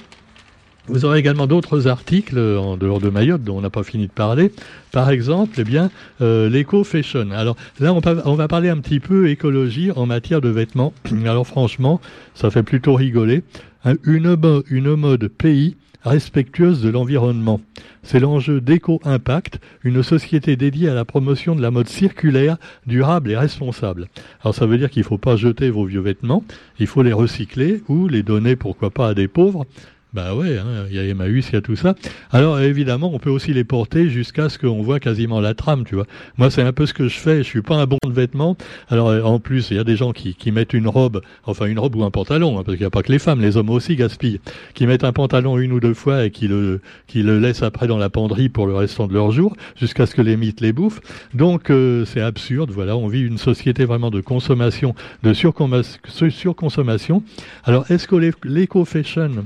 vous 0.87 1.05
aurez 1.05 1.19
également 1.19 1.47
d'autres 1.47 1.87
articles 1.87 2.37
en 2.37 2.75
dehors 2.75 2.99
de 2.99 3.09
Mayotte 3.09 3.43
dont 3.43 3.57
on 3.57 3.61
n'a 3.61 3.69
pas 3.69 3.83
fini 3.83 4.07
de 4.07 4.11
parler. 4.11 4.51
Par 4.91 5.09
exemple, 5.11 5.53
eh 5.57 5.63
bien, 5.63 5.89
euh, 6.21 6.49
l'éco-fashion. 6.49 7.31
Alors 7.31 7.55
là, 7.79 7.93
on, 7.93 8.35
va 8.35 8.47
parler 8.47 8.69
un 8.69 8.79
petit 8.79 8.99
peu 8.99 9.29
écologie 9.29 9.91
en 9.91 10.05
matière 10.05 10.41
de 10.41 10.49
vêtements. 10.49 10.93
Alors 11.25 11.47
franchement, 11.47 12.01
ça 12.33 12.51
fait 12.51 12.63
plutôt 12.63 12.95
rigoler. 12.95 13.43
Une, 14.03 14.37
une 14.69 14.95
mode 14.95 15.27
pays 15.27 15.75
respectueuse 16.03 16.81
de 16.81 16.89
l'environnement. 16.89 17.61
C'est 18.03 18.19
l'enjeu 18.19 18.61
d'Eco-Impact, 18.61 19.59
une 19.83 20.03
société 20.03 20.55
dédiée 20.55 20.89
à 20.89 20.93
la 20.93 21.05
promotion 21.05 21.55
de 21.55 21.61
la 21.61 21.71
mode 21.71 21.87
circulaire, 21.87 22.57
durable 22.85 23.31
et 23.31 23.37
responsable. 23.37 24.07
Alors 24.41 24.55
ça 24.55 24.65
veut 24.65 24.77
dire 24.77 24.89
qu'il 24.89 25.01
ne 25.01 25.07
faut 25.07 25.17
pas 25.17 25.35
jeter 25.35 25.69
vos 25.69 25.85
vieux 25.85 26.01
vêtements, 26.01 26.43
il 26.79 26.87
faut 26.87 27.03
les 27.03 27.13
recycler 27.13 27.83
ou 27.87 28.07
les 28.07 28.23
donner 28.23 28.55
pourquoi 28.55 28.89
pas 28.89 29.09
à 29.09 29.13
des 29.13 29.27
pauvres 29.27 29.65
bah 30.13 30.35
ouais, 30.35 30.59
hein, 30.59 30.85
il 30.89 30.95
y 30.95 30.99
a 30.99 31.03
Emmaüs, 31.03 31.49
il 31.49 31.53
y 31.53 31.55
a 31.55 31.61
tout 31.61 31.75
ça. 31.75 31.95
Alors 32.31 32.59
évidemment, 32.59 33.11
on 33.13 33.17
peut 33.17 33.31
aussi 33.31 33.51
les 33.51 33.63
porter 33.63 34.09
jusqu'à 34.09 34.47
ce 34.47 34.59
qu'on 34.59 34.83
voit 34.83 34.99
quasiment 34.99 35.41
la 35.41 35.55
trame, 35.55 35.85
tu 35.85 35.95
vois. 35.95 36.05
Moi, 36.37 36.51
c'est 36.51 36.61
un 36.61 36.71
peu 36.71 36.85
ce 36.85 36.93
que 36.93 37.07
je 37.07 37.17
fais. 37.17 37.37
Je 37.39 37.47
suis 37.47 37.63
pas 37.63 37.75
un 37.75 37.87
bon 37.87 37.97
de 38.05 38.13
vêtements. 38.13 38.55
Alors 38.89 39.09
euh, 39.09 39.23
en 39.23 39.39
plus, 39.39 39.71
il 39.71 39.77
y 39.77 39.79
a 39.79 39.83
des 39.83 39.95
gens 39.95 40.11
qui, 40.11 40.35
qui 40.35 40.51
mettent 40.51 40.73
une 40.73 40.87
robe, 40.87 41.21
enfin 41.45 41.65
une 41.65 41.79
robe 41.79 41.95
ou 41.95 42.03
un 42.03 42.11
pantalon, 42.11 42.59
hein, 42.59 42.63
parce 42.63 42.77
qu'il 42.77 42.83
n'y 42.83 42.87
a 42.87 42.91
pas 42.91 43.01
que 43.01 43.11
les 43.11 43.17
femmes, 43.17 43.41
les 43.41 43.57
hommes 43.57 43.71
aussi 43.71 43.95
gaspillent, 43.95 44.39
qui 44.75 44.85
mettent 44.85 45.03
un 45.03 45.13
pantalon 45.13 45.57
une 45.57 45.71
ou 45.71 45.79
deux 45.79 45.95
fois 45.95 46.25
et 46.25 46.31
qui 46.31 46.47
le, 46.47 46.81
qui 47.07 47.23
le 47.23 47.39
laissent 47.39 47.63
après 47.63 47.87
dans 47.87 47.97
la 47.97 48.09
penderie 48.09 48.49
pour 48.49 48.67
le 48.67 48.75
restant 48.75 49.07
de 49.07 49.13
leur 49.13 49.31
jour, 49.31 49.55
jusqu'à 49.75 50.05
ce 50.05 50.13
que 50.13 50.21
les 50.21 50.37
mythes 50.37 50.61
les 50.61 50.73
bouffent. 50.73 51.01
Donc 51.33 51.71
euh, 51.71 52.05
c'est 52.05 52.21
absurde. 52.21 52.69
Voilà, 52.69 52.95
on 52.95 53.07
vit 53.07 53.21
une 53.21 53.39
société 53.39 53.85
vraiment 53.85 54.11
de 54.11 54.21
consommation, 54.21 54.93
de 55.23 55.33
surconsommation. 55.33 57.23
Alors 57.63 57.89
est-ce 57.89 58.07
que 58.07 58.15
l'éco-fashion 58.43 59.45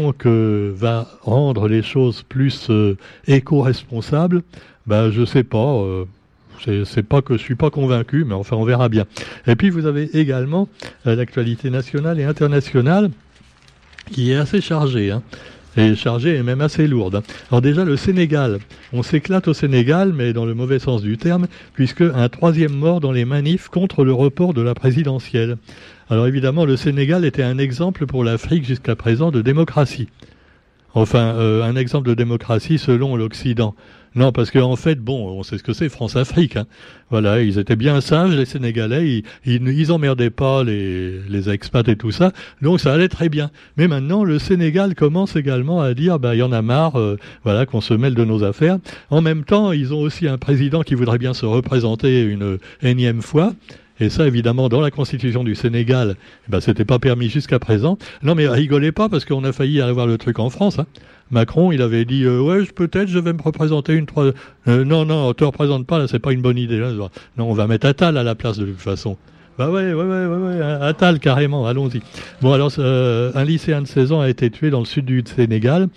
donc 0.00 0.26
euh, 0.26 0.72
va 0.74 1.06
rendre 1.22 1.68
les 1.68 1.82
choses 1.82 2.22
plus 2.22 2.70
euh, 2.70 2.96
éco-responsables, 3.26 4.42
ben 4.86 5.10
je 5.10 5.24
sais 5.24 5.44
pas. 5.44 5.74
Euh, 5.82 6.04
c'est 6.84 7.04
pas 7.04 7.22
que 7.22 7.36
je 7.36 7.42
suis 7.42 7.54
pas 7.54 7.70
convaincu, 7.70 8.24
mais 8.24 8.34
enfin 8.34 8.56
on 8.56 8.64
verra 8.64 8.88
bien. 8.88 9.04
Et 9.46 9.54
puis 9.54 9.70
vous 9.70 9.86
avez 9.86 10.04
également 10.18 10.68
l'actualité 11.04 11.70
nationale 11.70 12.18
et 12.18 12.24
internationale 12.24 13.10
qui 14.10 14.32
est 14.32 14.36
assez 14.36 14.60
chargée. 14.60 15.12
Hein 15.12 15.22
et 15.78 15.94
chargée 15.94 16.36
et 16.36 16.42
même 16.42 16.60
assez 16.60 16.86
lourde. 16.86 17.22
Alors 17.50 17.62
déjà 17.62 17.84
le 17.84 17.96
Sénégal, 17.96 18.58
on 18.92 19.02
s'éclate 19.02 19.48
au 19.48 19.54
Sénégal, 19.54 20.12
mais 20.12 20.32
dans 20.32 20.44
le 20.44 20.54
mauvais 20.54 20.78
sens 20.78 21.02
du 21.02 21.18
terme, 21.18 21.46
puisque 21.74 22.02
un 22.02 22.28
troisième 22.28 22.74
mort 22.74 23.00
dans 23.00 23.12
les 23.12 23.24
manifs 23.24 23.68
contre 23.68 24.04
le 24.04 24.12
report 24.12 24.54
de 24.54 24.62
la 24.62 24.74
présidentielle. 24.74 25.56
Alors 26.10 26.26
évidemment, 26.26 26.64
le 26.64 26.76
Sénégal 26.76 27.26
était 27.26 27.42
un 27.42 27.58
exemple 27.58 28.06
pour 28.06 28.24
l'Afrique 28.24 28.64
jusqu'à 28.64 28.96
présent 28.96 29.30
de 29.30 29.42
démocratie. 29.42 30.08
Enfin, 30.94 31.34
euh, 31.36 31.62
un 31.62 31.76
exemple 31.76 32.08
de 32.08 32.14
démocratie 32.14 32.78
selon 32.78 33.14
l'Occident. 33.14 33.74
Non, 34.14 34.32
parce 34.32 34.50
qu'en 34.50 34.72
en 34.72 34.76
fait, 34.76 34.98
bon, 34.98 35.28
on 35.38 35.42
sait 35.42 35.58
ce 35.58 35.62
que 35.62 35.74
c'est 35.74 35.90
France-Afrique. 35.90 36.56
Hein. 36.56 36.64
Voilà, 37.10 37.42
ils 37.42 37.58
étaient 37.58 37.76
bien 37.76 38.00
sages, 38.00 38.34
les 38.34 38.46
Sénégalais, 38.46 39.22
ils, 39.44 39.68
ils, 39.68 39.92
emmerdaient 39.92 40.30
pas 40.30 40.64
les, 40.64 41.20
les 41.28 41.50
expats 41.50 41.86
et 41.88 41.96
tout 41.96 42.10
ça, 42.10 42.32
donc 42.62 42.80
ça 42.80 42.94
allait 42.94 43.08
très 43.08 43.28
bien. 43.28 43.50
Mais 43.76 43.86
maintenant, 43.86 44.24
le 44.24 44.38
Sénégal 44.38 44.94
commence 44.94 45.36
également 45.36 45.82
à 45.82 45.92
dire, 45.92 46.18
bah, 46.18 46.34
il 46.34 46.38
y 46.38 46.42
en 46.42 46.52
a 46.52 46.62
marre, 46.62 46.98
euh, 46.98 47.18
voilà, 47.44 47.66
qu'on 47.66 47.82
se 47.82 47.92
mêle 47.92 48.14
de 48.14 48.24
nos 48.24 48.42
affaires. 48.44 48.78
En 49.10 49.20
même 49.20 49.44
temps, 49.44 49.72
ils 49.72 49.92
ont 49.92 50.00
aussi 50.00 50.26
un 50.26 50.38
président 50.38 50.82
qui 50.82 50.94
voudrait 50.94 51.18
bien 51.18 51.34
se 51.34 51.44
représenter 51.44 52.22
une 52.22 52.58
énième 52.82 53.20
fois. 53.20 53.52
Et 54.00 54.10
ça, 54.10 54.26
évidemment, 54.26 54.68
dans 54.68 54.80
la 54.80 54.90
constitution 54.90 55.44
du 55.44 55.54
Sénégal, 55.54 56.16
eh 56.46 56.50
ben, 56.50 56.60
c'était 56.60 56.84
pas 56.84 56.98
permis 56.98 57.28
jusqu'à 57.28 57.58
présent. 57.58 57.98
Non, 58.22 58.34
mais 58.34 58.48
rigolez 58.48 58.92
pas 58.92 59.08
parce 59.08 59.24
qu'on 59.24 59.44
a 59.44 59.52
failli 59.52 59.80
aller 59.80 59.92
voir 59.92 60.06
le 60.06 60.18
truc 60.18 60.38
en 60.38 60.50
France. 60.50 60.78
Hein. 60.78 60.86
Macron, 61.30 61.72
il 61.72 61.82
avait 61.82 62.04
dit 62.04 62.24
euh, 62.24 62.40
ouais, 62.40 62.64
peut-être 62.64 63.08
je 63.08 63.18
vais 63.18 63.32
me 63.32 63.42
représenter 63.42 63.92
une 63.94 64.06
trois. 64.06 64.32
Euh, 64.66 64.84
non, 64.84 65.04
non, 65.04 65.28
on 65.28 65.34
te 65.34 65.44
représente 65.44 65.86
pas 65.86 65.98
là, 65.98 66.08
c'est 66.08 66.18
pas 66.18 66.32
une 66.32 66.40
bonne 66.40 66.56
idée. 66.56 66.78
Non, 66.78 67.50
on 67.50 67.52
va 67.52 67.66
mettre 67.66 67.86
Attal 67.86 68.16
à 68.16 68.22
la 68.22 68.34
place 68.34 68.58
de 68.58 68.66
toute 68.66 68.80
façon. 68.80 69.16
Bah 69.58 69.70
ouais, 69.70 69.92
ouais, 69.92 70.04
ouais, 70.04 70.26
ouais, 70.26 70.36
ouais, 70.36 70.62
Attal 70.62 71.18
carrément, 71.18 71.66
allons-y. 71.66 72.00
Bon 72.40 72.52
alors, 72.52 72.70
euh, 72.78 73.32
un 73.34 73.44
lycéen 73.44 73.82
de 73.82 73.88
16 73.88 74.12
ans 74.12 74.20
a 74.20 74.28
été 74.28 74.50
tué 74.50 74.70
dans 74.70 74.78
le 74.78 74.84
sud 74.86 75.04
du 75.04 75.22
Sénégal. 75.26 75.88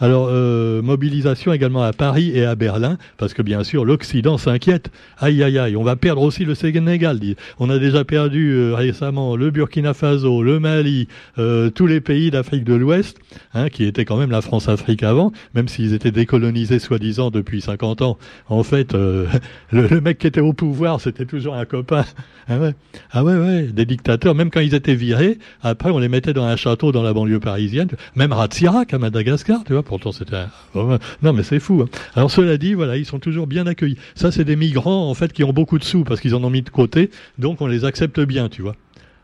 Alors, 0.00 0.28
euh, 0.30 0.80
mobilisation 0.80 1.52
également 1.52 1.82
à 1.82 1.92
Paris 1.92 2.32
et 2.34 2.46
à 2.46 2.54
Berlin, 2.54 2.96
parce 3.18 3.34
que 3.34 3.42
bien 3.42 3.62
sûr, 3.64 3.84
l'Occident 3.84 4.38
s'inquiète. 4.38 4.90
Aïe, 5.18 5.42
aïe, 5.42 5.58
aïe, 5.58 5.76
on 5.76 5.82
va 5.82 5.94
perdre 5.94 6.22
aussi 6.22 6.46
le 6.46 6.54
Sénégal. 6.54 7.20
On 7.58 7.68
a 7.68 7.78
déjà 7.78 8.02
perdu 8.04 8.52
euh, 8.52 8.74
récemment 8.74 9.36
le 9.36 9.50
Burkina 9.50 9.92
Faso, 9.92 10.42
le 10.42 10.58
Mali, 10.58 11.06
euh, 11.38 11.68
tous 11.68 11.86
les 11.86 12.00
pays 12.00 12.30
d'Afrique 12.30 12.64
de 12.64 12.72
l'Ouest, 12.72 13.18
hein, 13.52 13.68
qui 13.68 13.84
étaient 13.84 14.06
quand 14.06 14.16
même 14.16 14.30
la 14.30 14.40
France-Afrique 14.40 15.02
avant, 15.02 15.32
même 15.54 15.68
s'ils 15.68 15.92
étaient 15.92 16.12
décolonisés 16.12 16.78
soi-disant 16.78 17.30
depuis 17.30 17.60
50 17.60 18.00
ans. 18.00 18.16
En 18.48 18.62
fait, 18.62 18.92
le, 18.94 19.26
le, 19.70 20.00
mec 20.00 20.16
qui 20.16 20.26
était 20.26 20.40
au 20.40 20.54
pouvoir, 20.54 21.02
c'était 21.02 21.26
toujours 21.26 21.56
un 21.56 21.66
copain. 21.66 22.06
Ah 22.48 22.58
ouais, 22.58 22.74
ah 23.12 23.22
ouais, 23.22 23.36
ouais, 23.36 23.62
des 23.64 23.84
dictateurs. 23.84 24.34
Même 24.34 24.50
quand 24.50 24.60
ils 24.60 24.74
étaient 24.74 24.94
virés, 24.94 25.38
après 25.62 25.90
on 25.90 25.98
les 25.98 26.08
mettait 26.08 26.32
dans 26.32 26.44
un 26.44 26.56
château 26.56 26.90
dans 26.90 27.02
la 27.02 27.12
banlieue 27.12 27.38
parisienne. 27.38 27.88
Même 28.16 28.32
Ratsirac 28.32 28.94
à 28.94 28.98
Madagascar, 28.98 29.62
tu 29.64 29.74
vois 29.74 29.82
pourtant 29.90 30.12
c'était 30.12 30.36
Non, 31.22 31.32
mais 31.32 31.42
c'est 31.42 31.58
fou. 31.58 31.82
Hein. 31.82 31.88
Alors 32.14 32.30
cela 32.30 32.56
dit, 32.56 32.74
voilà, 32.74 32.96
ils 32.96 33.04
sont 33.04 33.18
toujours 33.18 33.48
bien 33.48 33.66
accueillis. 33.66 33.98
Ça, 34.14 34.30
c'est 34.30 34.44
des 34.44 34.54
migrants, 34.54 35.10
en 35.10 35.14
fait, 35.14 35.32
qui 35.32 35.42
ont 35.42 35.52
beaucoup 35.52 35.80
de 35.80 35.84
sous 35.84 36.04
parce 36.04 36.20
qu'ils 36.20 36.36
en 36.36 36.44
ont 36.44 36.50
mis 36.50 36.62
de 36.62 36.70
côté, 36.70 37.10
donc 37.38 37.60
on 37.60 37.66
les 37.66 37.84
accepte 37.84 38.20
bien, 38.20 38.48
tu 38.48 38.62
vois. 38.62 38.76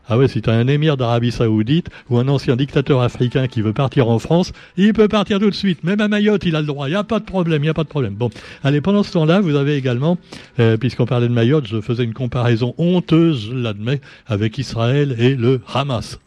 Ah 0.09 0.17
ouais, 0.17 0.27
si 0.29 0.41
tu 0.41 0.49
as 0.49 0.53
un 0.53 0.67
émir 0.67 0.95
d'Arabie 0.95 1.31
Saoudite 1.31 1.89
ou 2.09 2.17
un 2.17 2.27
ancien 2.29 2.55
dictateur 2.55 3.01
africain 3.01 3.47
qui 3.47 3.61
veut 3.61 3.73
partir 3.73 4.07
en 4.07 4.19
France, 4.19 4.53
il 4.77 4.93
peut 4.93 5.09
partir 5.09 5.39
tout 5.39 5.49
de 5.49 5.55
suite. 5.55 5.83
Même 5.83 5.99
à 5.99 6.07
Mayotte, 6.07 6.45
il 6.45 6.55
a 6.55 6.61
le 6.61 6.65
droit. 6.67 6.87
Il 6.87 6.91
n'y 6.91 6.97
a 6.97 7.03
pas 7.03 7.19
de 7.19 7.25
problème, 7.25 7.61
il 7.63 7.65
n'y 7.65 7.69
a 7.69 7.73
pas 7.73 7.83
de 7.83 7.89
problème. 7.89 8.13
Bon, 8.13 8.29
allez, 8.63 8.79
pendant 8.79 9.03
ce 9.03 9.11
temps-là, 9.11 9.41
vous 9.41 9.55
avez 9.55 9.75
également, 9.75 10.17
euh, 10.59 10.77
puisqu'on 10.77 11.05
parlait 11.05 11.27
de 11.27 11.33
Mayotte, 11.33 11.67
je 11.67 11.81
faisais 11.81 12.05
une 12.05 12.13
comparaison 12.13 12.73
honteuse, 12.77 13.49
je 13.49 13.53
l'admets, 13.53 13.99
avec 14.27 14.57
Israël 14.57 15.15
et 15.19 15.35
le 15.35 15.59
Hamas. 15.73 16.19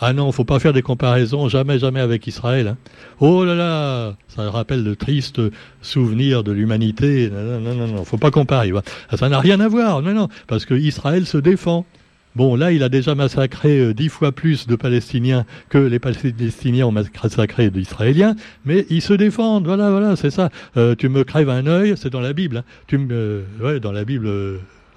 Ah 0.00 0.12
non, 0.12 0.32
faut 0.32 0.44
pas 0.44 0.58
faire 0.58 0.72
des 0.72 0.82
comparaisons, 0.82 1.48
jamais, 1.48 1.78
jamais 1.78 2.00
avec 2.00 2.26
Israël. 2.26 2.68
Hein. 2.68 2.76
Oh 3.20 3.44
là 3.44 3.54
là, 3.54 4.16
ça 4.28 4.50
rappelle 4.50 4.82
de 4.82 4.94
tristes 4.94 5.40
souvenirs 5.80 6.42
de 6.42 6.50
l'humanité. 6.50 7.30
Non, 7.30 7.60
non, 7.60 7.74
non, 7.74 7.86
non, 7.86 8.04
faut 8.04 8.18
pas 8.18 8.32
comparer. 8.32 8.72
Ça 9.14 9.28
n'a 9.28 9.38
rien 9.38 9.60
à 9.60 9.68
voir, 9.68 10.02
non, 10.02 10.12
non, 10.12 10.28
parce 10.48 10.64
que 10.64 10.74
Israël 10.74 11.24
se 11.24 11.38
défend. 11.38 11.86
Bon, 12.34 12.56
là, 12.56 12.72
il 12.72 12.82
a 12.82 12.88
déjà 12.88 13.14
massacré 13.14 13.78
euh, 13.78 13.92
dix 13.92 14.08
fois 14.08 14.32
plus 14.32 14.66
de 14.66 14.74
Palestiniens 14.74 15.44
que 15.68 15.76
les 15.76 15.98
Palestiniens 15.98 16.86
ont 16.86 16.92
massacré 16.92 17.70
d'Israéliens, 17.70 18.36
mais 18.64 18.86
ils 18.88 19.02
se 19.02 19.12
défendent. 19.12 19.66
Voilà, 19.66 19.90
voilà, 19.90 20.16
c'est 20.16 20.30
ça. 20.30 20.48
Euh, 20.78 20.94
tu 20.94 21.10
me 21.10 21.24
crèves 21.24 21.50
un 21.50 21.66
œil, 21.66 21.94
c'est 21.96 22.08
dans 22.10 22.20
la 22.20 22.32
Bible. 22.32 22.58
Hein. 22.58 22.64
Tu 22.86 22.96
me, 22.96 23.12
euh, 23.12 23.42
ouais, 23.60 23.80
dans 23.80 23.92
la 23.92 24.04
Bible 24.06 24.30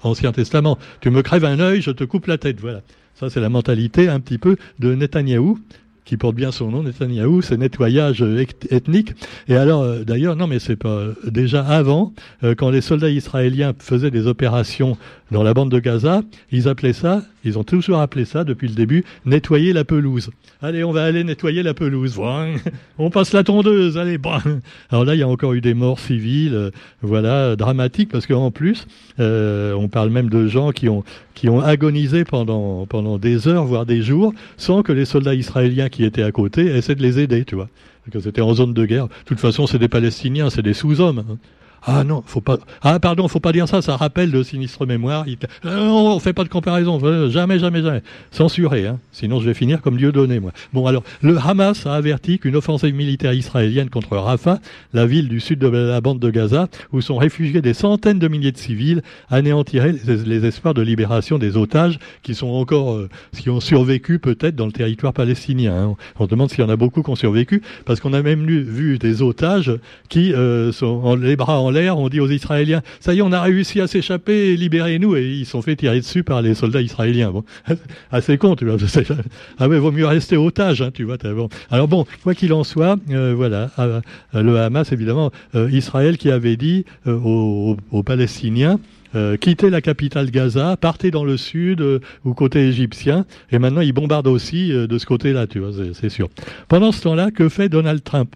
Ancien 0.02 0.32
Testament. 0.32 0.78
Tu 1.00 1.10
me 1.10 1.20
crèves 1.20 1.44
un 1.44 1.60
œil, 1.60 1.82
je 1.82 1.90
te 1.90 2.04
coupe 2.04 2.26
la 2.26 2.38
tête. 2.38 2.58
Voilà. 2.60 2.80
Ça, 3.14 3.28
c'est 3.28 3.40
la 3.40 3.50
mentalité 3.50 4.08
un 4.08 4.20
petit 4.20 4.38
peu 4.38 4.56
de 4.78 4.94
Netanyahou 4.94 5.58
qui 6.06 6.16
porte 6.16 6.36
bien 6.36 6.52
son 6.52 6.70
nom, 6.70 6.84
Netanyahou, 6.84 7.42
c'est 7.42 7.56
nettoyage 7.56 8.24
ethnique. 8.70 9.12
Et 9.48 9.56
alors, 9.56 9.82
euh, 9.82 10.04
d'ailleurs, 10.04 10.36
non, 10.36 10.46
mais 10.46 10.60
c'est 10.60 10.76
pas 10.76 11.08
déjà 11.26 11.66
avant, 11.66 12.14
euh, 12.44 12.54
quand 12.54 12.70
les 12.70 12.80
soldats 12.80 13.10
israéliens 13.10 13.74
faisaient 13.76 14.12
des 14.12 14.28
opérations 14.28 14.96
dans 15.32 15.42
la 15.42 15.52
bande 15.52 15.72
de 15.72 15.80
Gaza, 15.80 16.22
ils 16.52 16.68
appelaient 16.68 16.92
ça, 16.92 17.22
ils 17.44 17.58
ont 17.58 17.64
toujours 17.64 17.98
appelé 17.98 18.24
ça 18.24 18.44
depuis 18.44 18.68
le 18.68 18.74
début, 18.74 19.04
nettoyer 19.24 19.72
la 19.72 19.84
pelouse. 19.84 20.30
Allez, 20.62 20.84
on 20.84 20.92
va 20.92 21.02
aller 21.02 21.24
nettoyer 21.24 21.64
la 21.64 21.74
pelouse. 21.74 22.18
On 22.98 23.10
passe 23.10 23.32
la 23.32 23.42
tondeuse. 23.42 23.98
Allez, 23.98 24.18
Alors 24.90 25.04
là, 25.04 25.14
il 25.14 25.18
y 25.18 25.22
a 25.22 25.28
encore 25.28 25.52
eu 25.54 25.60
des 25.60 25.74
morts 25.74 25.98
civiles, 25.98 26.54
euh, 26.54 26.70
voilà, 27.02 27.56
dramatiques, 27.56 28.10
parce 28.10 28.26
qu'en 28.26 28.52
plus, 28.52 28.86
on 29.18 29.88
parle 29.90 30.10
même 30.10 30.30
de 30.30 30.46
gens 30.46 30.70
qui 30.70 30.88
ont 30.88 31.02
qui 31.34 31.50
ont 31.50 31.60
agonisé 31.60 32.24
pendant 32.24 32.86
pendant 32.86 33.18
des 33.18 33.48
heures, 33.48 33.64
voire 33.64 33.84
des 33.84 34.02
jours, 34.02 34.32
sans 34.56 34.82
que 34.82 34.92
les 34.92 35.04
soldats 35.04 35.34
israéliens 35.34 35.88
qui 35.96 36.04
étaient 36.04 36.22
à 36.22 36.30
côté 36.30 36.66
essaient 36.66 36.94
de 36.94 37.02
les 37.02 37.18
aider, 37.18 37.46
tu 37.46 37.54
vois. 37.54 37.70
C'était 38.20 38.42
en 38.42 38.52
zone 38.52 38.74
de 38.74 38.84
guerre. 38.84 39.06
De 39.06 39.12
toute 39.24 39.40
façon, 39.40 39.66
c'est 39.66 39.78
des 39.78 39.88
Palestiniens, 39.88 40.50
c'est 40.50 40.62
des 40.62 40.74
sous-hommes. 40.74 41.24
Hein. 41.26 41.38
Ah 41.88 42.02
non, 42.02 42.24
faut 42.26 42.40
pas. 42.40 42.58
Ah 42.82 42.98
pardon, 42.98 43.28
faut 43.28 43.38
pas 43.38 43.52
dire 43.52 43.68
ça. 43.68 43.80
Ça 43.80 43.96
rappelle 43.96 44.32
de 44.32 44.42
sinistre 44.42 44.86
mémoire. 44.86 45.24
Euh, 45.64 45.86
on 45.86 46.18
fait 46.18 46.32
pas 46.32 46.42
de 46.42 46.48
comparaison. 46.48 46.98
Euh, 47.04 47.30
jamais, 47.30 47.60
jamais, 47.60 47.80
jamais. 47.80 48.02
Censuré. 48.32 48.88
Hein. 48.88 48.98
Sinon, 49.12 49.38
je 49.38 49.46
vais 49.46 49.54
finir 49.54 49.80
comme 49.82 49.96
Dieu 49.96 50.10
donné, 50.10 50.40
moi. 50.40 50.50
Bon, 50.72 50.86
alors, 50.86 51.04
le 51.22 51.38
Hamas 51.38 51.86
a 51.86 51.94
averti 51.94 52.40
qu'une 52.40 52.56
offensive 52.56 52.92
militaire 52.92 53.32
israélienne 53.32 53.88
contre 53.88 54.16
Rafah, 54.16 54.58
la 54.94 55.06
ville 55.06 55.28
du 55.28 55.38
sud 55.38 55.60
de 55.60 55.68
la 55.68 56.00
bande 56.00 56.18
de 56.18 56.28
Gaza, 56.28 56.66
où 56.92 57.00
sont 57.00 57.18
réfugiés 57.18 57.62
des 57.62 57.74
centaines 57.74 58.18
de 58.18 58.26
milliers 58.26 58.52
de 58.52 58.58
civils, 58.58 59.02
anéantirait 59.30 59.94
les, 60.04 60.44
espoirs 60.44 60.74
de 60.74 60.82
libération 60.82 61.38
des 61.38 61.56
otages 61.56 62.00
qui 62.24 62.34
sont 62.34 62.48
encore, 62.48 62.94
euh, 62.94 63.08
qui 63.38 63.48
ont 63.48 63.60
survécu 63.60 64.18
peut-être 64.18 64.56
dans 64.56 64.66
le 64.66 64.72
territoire 64.72 65.12
palestinien. 65.12 65.72
Hein. 65.72 65.96
On 66.18 66.24
se 66.24 66.30
demande 66.30 66.50
s'il 66.50 66.60
y 66.60 66.64
en 66.64 66.68
a 66.68 66.76
beaucoup 66.76 67.04
qui 67.04 67.10
ont 67.10 67.16
survécu, 67.16 67.62
parce 67.84 68.00
qu'on 68.00 68.12
a 68.12 68.22
même 68.22 68.44
vu 68.44 68.98
des 68.98 69.22
otages 69.22 69.72
qui 70.08 70.32
sont 70.72 71.00
en, 71.04 71.14
les 71.14 71.36
bras 71.36 71.60
en 71.60 71.75
on 71.98 72.08
dit 72.08 72.20
aux 72.20 72.30
Israéliens, 72.30 72.82
ça 73.00 73.14
y 73.14 73.18
est, 73.18 73.22
on 73.22 73.32
a 73.32 73.40
réussi 73.40 73.80
à 73.80 73.86
s'échapper, 73.86 74.56
libérez-nous, 74.56 75.16
et 75.16 75.26
ils 75.26 75.46
sont 75.46 75.62
fait 75.62 75.76
tirer 75.76 76.00
dessus 76.00 76.22
par 76.22 76.42
les 76.42 76.54
soldats 76.54 76.80
israéliens. 76.80 77.30
Bon, 77.30 77.44
assez 78.10 78.38
con, 78.38 78.56
tu 78.56 78.66
vois. 78.66 78.76
Ah 79.58 79.68
ouais, 79.68 79.78
vaut 79.78 79.92
mieux 79.92 80.06
rester 80.06 80.36
otage, 80.36 80.82
hein, 80.82 80.90
tu 80.92 81.04
vois. 81.04 81.16
Bon. 81.16 81.48
Alors 81.70 81.88
bon, 81.88 82.06
quoi 82.22 82.34
qu'il 82.34 82.52
en 82.52 82.64
soit, 82.64 82.96
euh, 83.10 83.34
voilà, 83.36 83.70
euh, 83.78 84.00
le 84.34 84.58
Hamas, 84.58 84.92
évidemment, 84.92 85.30
euh, 85.54 85.70
Israël 85.70 86.18
qui 86.18 86.30
avait 86.30 86.56
dit 86.56 86.84
aux, 87.06 87.76
Palestiniens, 88.04 88.78
quittez 89.40 89.70
la 89.70 89.80
capitale 89.80 90.30
Gaza, 90.30 90.76
partez 90.76 91.10
dans 91.10 91.24
le 91.24 91.36
sud 91.36 91.82
ou 92.24 92.34
côté 92.34 92.68
égyptien, 92.68 93.24
et 93.50 93.58
maintenant 93.58 93.80
ils 93.80 93.92
bombardent 93.92 94.26
aussi 94.26 94.68
de 94.68 94.98
ce 94.98 95.06
côté-là, 95.06 95.46
tu 95.46 95.58
vois, 95.58 95.70
c'est 95.94 96.10
sûr. 96.10 96.28
Pendant 96.68 96.92
ce 96.92 97.02
temps-là, 97.02 97.30
que 97.30 97.48
fait 97.48 97.68
Donald 97.68 98.04
Trump? 98.04 98.34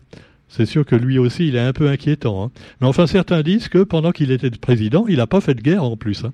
C'est 0.50 0.66
sûr 0.66 0.84
que 0.84 0.96
lui 0.96 1.18
aussi, 1.18 1.48
il 1.48 1.56
est 1.56 1.60
un 1.60 1.72
peu 1.72 1.88
inquiétant. 1.88 2.44
Hein. 2.44 2.50
Mais 2.80 2.88
enfin, 2.88 3.06
certains 3.06 3.42
disent 3.42 3.68
que 3.68 3.84
pendant 3.84 4.10
qu'il 4.10 4.32
était 4.32 4.50
président, 4.50 5.06
il 5.08 5.18
n'a 5.18 5.28
pas 5.28 5.40
fait 5.40 5.54
de 5.54 5.62
guerre 5.62 5.84
en 5.84 5.96
plus. 5.96 6.24
Hein. 6.24 6.32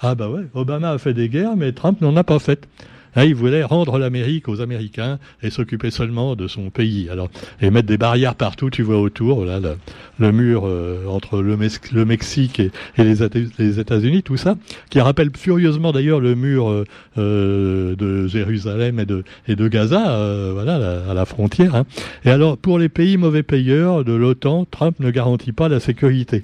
Ah 0.00 0.16
bah 0.16 0.28
ouais, 0.28 0.42
Obama 0.54 0.90
a 0.90 0.98
fait 0.98 1.14
des 1.14 1.28
guerres, 1.28 1.56
mais 1.56 1.72
Trump 1.72 2.00
n'en 2.00 2.16
a 2.16 2.24
pas 2.24 2.40
fait. 2.40 2.68
Hein, 3.16 3.24
il 3.24 3.34
voulait 3.34 3.62
rendre 3.62 3.98
l'Amérique 3.98 4.48
aux 4.48 4.60
Américains 4.60 5.18
et 5.42 5.50
s'occuper 5.50 5.90
seulement 5.90 6.36
de 6.36 6.48
son 6.48 6.70
pays. 6.70 7.08
Alors 7.10 7.28
et 7.60 7.70
mettre 7.70 7.88
des 7.88 7.98
barrières 7.98 8.34
partout, 8.34 8.70
tu 8.70 8.82
vois 8.82 9.00
autour, 9.00 9.44
là, 9.44 9.60
le, 10.18 10.32
mur 10.32 10.64
euh, 10.66 11.06
entre 11.06 11.40
le, 11.40 11.56
Mexique 12.04 12.60
et, 12.60 12.70
les, 12.98 13.80
États-Unis, 13.80 14.22
tout 14.22 14.36
ça, 14.36 14.56
qui 14.90 15.00
rappelle 15.00 15.30
furieusement 15.36 15.92
d'ailleurs 15.92 16.20
le 16.20 16.34
mur 16.34 16.70
euh, 16.70 16.84
euh, 17.18 17.96
de 17.96 18.26
Jérusalem 18.26 19.00
et 19.00 19.06
de, 19.56 19.68
Gaza, 19.68 20.52
voilà, 20.52 21.02
à 21.08 21.14
la 21.14 21.24
frontière. 21.24 21.74
Hein. 21.74 21.84
Et 22.24 22.30
alors 22.30 22.58
pour 22.58 22.78
les 22.78 22.88
pays 22.88 23.16
mauvais 23.16 23.42
payeurs 23.42 24.04
de 24.04 24.12
l'OTAN, 24.12 24.66
Trump 24.70 24.96
ne 25.00 25.10
garantit 25.10 25.52
pas 25.52 25.68
la 25.68 25.80
sécurité. 25.80 26.42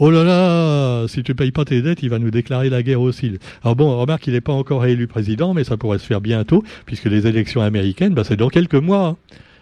Oh 0.00 0.12
là 0.12 0.22
là, 0.22 1.08
si 1.08 1.24
tu 1.24 1.34
payes 1.34 1.50
pas 1.50 1.64
tes 1.64 1.82
dettes, 1.82 2.04
il 2.04 2.10
va 2.10 2.20
nous 2.20 2.30
déclarer 2.30 2.70
la 2.70 2.84
guerre 2.84 3.00
aussi. 3.00 3.32
Alors 3.64 3.74
bon, 3.74 3.98
remarque 3.98 4.22
qu'il 4.22 4.34
n'est 4.34 4.40
pas 4.40 4.52
encore 4.52 4.86
élu 4.86 5.08
président, 5.08 5.54
mais 5.54 5.64
ça 5.64 5.76
pourrait 5.76 5.98
se 5.98 6.06
faire 6.06 6.20
bientôt, 6.20 6.62
puisque 6.86 7.06
les 7.06 7.26
élections 7.26 7.62
américaines, 7.62 8.14
bah, 8.14 8.22
c'est 8.22 8.36
dans 8.36 8.48
quelques 8.48 8.76
mois. 8.76 9.16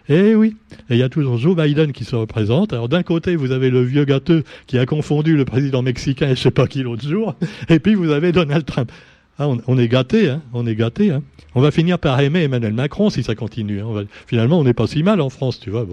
Eh 0.09 0.35
oui, 0.35 0.55
et 0.89 0.93
il 0.93 0.97
y 0.99 1.03
a 1.03 1.09
toujours 1.09 1.37
Joe 1.37 1.55
Biden 1.55 1.91
qui 1.91 2.05
se 2.05 2.15
représente. 2.15 2.71
Alors 2.71 2.87
d'un 2.87 3.01
côté, 3.01 3.35
vous 3.35 3.51
avez 3.51 3.71
le 3.71 3.81
vieux 3.81 4.05
gâteux 4.05 4.43
qui 4.67 4.77
a 4.77 4.85
confondu 4.85 5.35
le 5.35 5.43
président 5.43 5.81
mexicain 5.81 6.29
et 6.29 6.35
je 6.35 6.41
sais 6.41 6.51
pas 6.51 6.67
qui 6.67 6.83
l'autre 6.83 7.07
jour, 7.07 7.35
et 7.67 7.79
puis 7.79 7.95
vous 7.95 8.11
avez 8.11 8.31
Donald 8.31 8.63
Trump. 8.63 8.91
Ah, 9.39 9.47
on, 9.47 9.77
est 9.77 9.87
gâté, 9.87 10.29
hein, 10.29 10.41
on 10.53 10.65
est 10.65 10.75
gâté. 10.75 11.11
Hein. 11.11 11.21
On 11.53 11.61
va 11.61 11.69
finir 11.69 11.99
par 11.99 12.19
aimer 12.19 12.43
Emmanuel 12.43 12.73
Macron 12.73 13.11
si 13.11 13.21
ça 13.21 13.35
continue. 13.35 13.81
Hein. 13.81 14.05
finalement, 14.25 14.59
on 14.59 14.63
n'est 14.63 14.73
pas 14.73 14.87
si 14.87 15.03
mal 15.03 15.21
en 15.21 15.29
France, 15.29 15.59
tu 15.59 15.69
vois. 15.69 15.85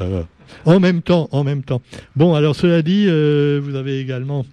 Euh, 0.00 0.22
en 0.64 0.80
même 0.80 1.02
temps, 1.02 1.28
en 1.30 1.44
même 1.44 1.62
temps. 1.62 1.80
Bon, 2.16 2.34
alors 2.34 2.56
cela 2.56 2.82
dit, 2.82 3.06
euh, 3.08 3.60
vous 3.62 3.76
avez 3.76 4.00
également 4.00 4.44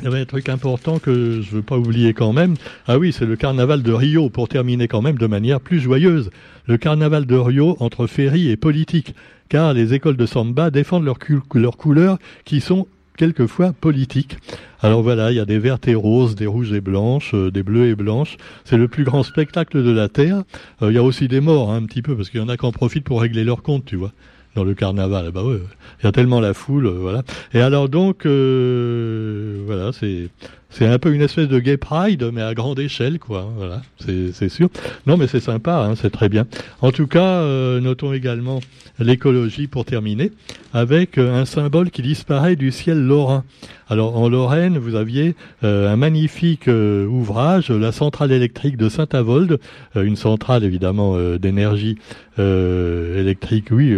il 0.00 0.04
y 0.04 0.06
avait 0.06 0.20
un 0.20 0.26
truc 0.26 0.48
important 0.48 1.00
que 1.00 1.40
je 1.40 1.50
veux 1.50 1.62
pas 1.62 1.76
oublier 1.76 2.14
quand 2.14 2.32
même. 2.32 2.54
Ah 2.86 2.98
oui, 2.98 3.12
c'est 3.12 3.26
le 3.26 3.34
carnaval 3.34 3.82
de 3.82 3.92
Rio, 3.92 4.30
pour 4.30 4.48
terminer 4.48 4.86
quand 4.86 5.02
même 5.02 5.18
de 5.18 5.26
manière 5.26 5.60
plus 5.60 5.80
joyeuse. 5.80 6.30
Le 6.66 6.76
carnaval 6.76 7.26
de 7.26 7.34
Rio 7.34 7.76
entre 7.80 8.06
féerie 8.06 8.48
et 8.48 8.56
politique, 8.56 9.14
car 9.48 9.74
les 9.74 9.94
écoles 9.94 10.16
de 10.16 10.26
samba 10.26 10.70
défendent 10.70 11.04
leurs 11.04 11.76
couleurs 11.76 12.18
qui 12.44 12.60
sont 12.60 12.86
quelquefois 13.18 13.74
politiques. 13.78 14.38
Alors 14.80 15.02
voilà, 15.02 15.30
il 15.32 15.36
y 15.36 15.40
a 15.40 15.44
des 15.44 15.58
vertes 15.58 15.88
et 15.88 15.94
roses, 15.94 16.36
des 16.36 16.46
rouges 16.46 16.72
et 16.72 16.80
blanches, 16.80 17.34
euh, 17.34 17.50
des 17.50 17.62
bleus 17.62 17.88
et 17.88 17.94
blanches. 17.94 18.38
C'est 18.64 18.78
le 18.78 18.88
plus 18.88 19.04
grand 19.04 19.24
spectacle 19.24 19.82
de 19.82 19.90
la 19.90 20.08
Terre. 20.08 20.44
Euh, 20.82 20.90
il 20.90 20.94
y 20.94 20.98
a 20.98 21.02
aussi 21.02 21.28
des 21.28 21.40
morts, 21.40 21.70
hein, 21.70 21.82
un 21.82 21.84
petit 21.84 22.00
peu, 22.00 22.16
parce 22.16 22.30
qu'il 22.30 22.40
y 22.40 22.42
en 22.42 22.48
a 22.48 22.56
qui 22.56 22.64
en 22.64 22.72
profitent 22.72 23.04
pour 23.04 23.20
régler 23.20 23.44
leur 23.44 23.62
compte, 23.62 23.84
tu 23.84 23.96
vois 23.96 24.12
dans 24.58 24.64
le 24.64 24.74
carnaval. 24.74 25.30
Bah 25.30 25.44
ouais, 25.44 25.60
il 26.00 26.04
y 26.04 26.08
a 26.08 26.12
tellement 26.12 26.40
la 26.40 26.52
foule, 26.52 26.86
euh, 26.86 26.98
voilà. 26.98 27.22
Et 27.54 27.60
alors 27.60 27.88
donc, 27.88 28.26
euh, 28.26 29.62
voilà, 29.66 29.92
c'est 29.92 30.28
c'est 30.70 30.86
un 30.86 30.98
peu 30.98 31.14
une 31.14 31.22
espèce 31.22 31.48
de 31.48 31.60
gay 31.60 31.78
pride, 31.78 32.28
mais 32.30 32.42
à 32.42 32.52
grande 32.52 32.78
échelle, 32.78 33.18
quoi. 33.18 33.48
Hein, 33.48 33.54
voilà, 33.56 33.82
c'est 33.98 34.50
sûr. 34.50 34.68
Non, 35.06 35.16
mais 35.16 35.26
c'est 35.26 35.40
sympa, 35.40 35.76
hein, 35.76 35.94
c'est 35.96 36.10
très 36.10 36.28
bien. 36.28 36.46
En 36.82 36.92
tout 36.92 37.06
cas, 37.06 37.40
euh, 37.40 37.80
notons 37.80 38.12
également 38.12 38.60
l'écologie 38.98 39.66
pour 39.66 39.86
terminer, 39.86 40.30
avec 40.74 41.16
un 41.16 41.46
symbole 41.46 41.90
qui 41.90 42.02
disparaît 42.02 42.54
du 42.54 42.70
ciel 42.70 43.00
lorrain. 43.02 43.44
Alors 43.88 44.18
en 44.18 44.28
Lorraine, 44.28 44.76
vous 44.76 44.96
aviez 44.96 45.34
un 45.62 45.96
magnifique 45.96 46.66
ouvrage, 46.66 47.70
la 47.70 47.92
centrale 47.92 48.32
électrique 48.32 48.76
de 48.76 48.88
Saint-Avold, 48.90 49.60
une 49.94 50.16
centrale 50.16 50.64
évidemment 50.64 51.16
d'énergie 51.38 51.96
électrique, 52.36 53.68
oui, 53.70 53.96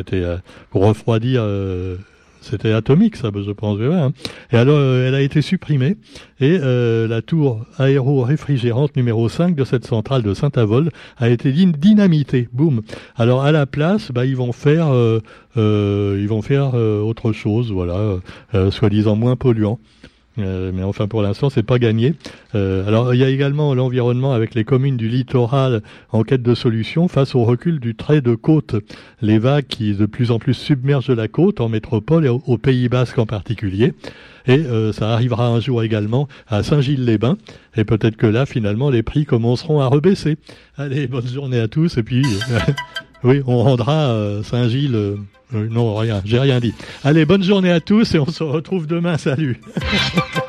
c'était 0.00 0.24
pour 0.70 0.86
refroidir 0.86 1.42
c'était 2.40 2.72
atomique, 2.72 3.16
ça, 3.16 3.30
je 3.34 3.50
pense. 3.52 3.78
Hein. 3.80 4.12
Et 4.50 4.56
alors, 4.56 4.78
euh, 4.78 5.06
elle 5.06 5.14
a 5.14 5.20
été 5.20 5.42
supprimée 5.42 5.96
et 6.40 6.58
euh, 6.60 7.06
la 7.06 7.22
tour 7.22 7.64
aéro-réfrigérante 7.78 8.96
numéro 8.96 9.28
5 9.28 9.54
de 9.54 9.64
cette 9.64 9.86
centrale 9.86 10.22
de 10.22 10.32
Saint-Avold 10.32 10.90
a 11.18 11.28
été 11.28 11.52
dynamitée. 11.52 12.48
Boum. 12.52 12.80
Alors, 13.16 13.44
à 13.44 13.52
la 13.52 13.66
place, 13.66 14.10
bah, 14.10 14.24
ils 14.24 14.36
vont 14.36 14.52
faire, 14.52 14.88
euh, 14.92 15.20
ils 15.56 16.28
vont 16.28 16.42
faire 16.42 16.74
autre 16.74 17.32
chose, 17.32 17.70
voilà, 17.72 18.16
soi-disant 18.70 19.16
moins 19.16 19.36
polluant. 19.36 19.78
Euh, 20.38 20.70
mais 20.72 20.82
enfin, 20.82 21.08
pour 21.08 21.22
l'instant, 21.22 21.50
c'est 21.50 21.62
pas 21.62 21.78
gagné. 21.78 22.14
Euh, 22.54 22.86
alors, 22.86 23.14
il 23.14 23.20
y 23.20 23.24
a 23.24 23.28
également 23.28 23.74
l'environnement 23.74 24.32
avec 24.32 24.54
les 24.54 24.64
communes 24.64 24.96
du 24.96 25.08
littoral 25.08 25.82
en 26.10 26.22
quête 26.22 26.42
de 26.42 26.54
solutions 26.54 27.08
face 27.08 27.34
au 27.34 27.44
recul 27.44 27.80
du 27.80 27.94
trait 27.94 28.20
de 28.20 28.34
côte. 28.34 28.76
Les 29.22 29.38
vagues 29.38 29.66
qui 29.66 29.94
de 29.94 30.06
plus 30.06 30.30
en 30.30 30.38
plus 30.38 30.54
submergent 30.54 31.10
la 31.10 31.28
côte 31.28 31.60
en 31.60 31.68
métropole 31.68 32.26
et 32.26 32.28
au, 32.28 32.58
Pays 32.58 32.88
Basque 32.88 33.18
en 33.18 33.26
particulier. 33.26 33.94
Et 34.46 34.58
euh, 34.58 34.92
ça 34.92 35.10
arrivera 35.12 35.48
un 35.48 35.60
jour 35.60 35.82
également 35.82 36.28
à 36.46 36.62
Saint-Gilles-les-Bains. 36.62 37.36
Et 37.76 37.84
peut-être 37.84 38.16
que 38.16 38.26
là, 38.26 38.46
finalement, 38.46 38.90
les 38.90 39.02
prix 39.02 39.24
commenceront 39.24 39.80
à 39.80 39.86
rebaisser. 39.86 40.36
Allez, 40.76 41.06
bonne 41.06 41.26
journée 41.26 41.60
à 41.60 41.68
tous. 41.68 41.98
Et 41.98 42.02
puis, 42.02 42.24
oui, 43.24 43.42
on 43.46 43.62
rendra 43.62 44.42
Saint-Gilles 44.42 45.16
non, 45.52 45.96
rien, 45.96 46.22
j'ai 46.24 46.38
rien 46.38 46.60
dit. 46.60 46.74
Allez, 47.02 47.24
bonne 47.24 47.42
journée 47.42 47.72
à 47.72 47.80
tous 47.80 48.14
et 48.14 48.18
on 48.18 48.30
se 48.30 48.44
retrouve 48.44 48.86
demain. 48.86 49.18
Salut 49.18 49.60